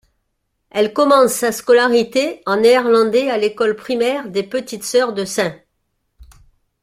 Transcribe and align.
Elle 0.71 0.93
commence 0.93 1.31
sa 1.31 1.51
scolarité 1.51 2.41
en 2.47 2.59
néerlandais 2.61 3.29
à 3.29 3.37
l'école 3.37 3.75
primaire 3.75 4.27
des 4.31 4.41
Petites 4.41 4.83
Sœurs 4.83 5.13
de 5.13 5.25
St. 5.25 5.63